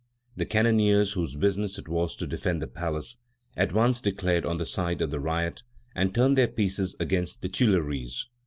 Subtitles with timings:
[0.35, 3.17] The cannoneers, whose business it was to defend the palace,
[3.55, 5.61] at once declared on the side of the riot
[5.93, 8.25] and turned their pieces against the Tuileries.